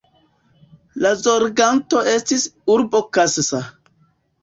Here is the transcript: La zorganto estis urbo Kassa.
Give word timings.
La 1.03 1.11
zorganto 1.19 2.03
estis 2.17 2.49
urbo 2.79 3.07
Kassa. 3.19 3.65